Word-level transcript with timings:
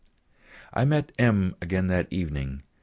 I 0.73 0.83
met 0.83 1.11
M. 1.19 1.55
again 1.61 1.85
that 1.89 2.07
evening. 2.09 2.63